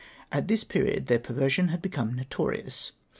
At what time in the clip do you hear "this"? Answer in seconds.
0.47-0.63